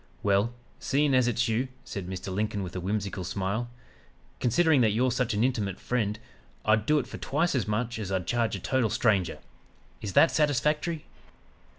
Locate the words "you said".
1.47-2.07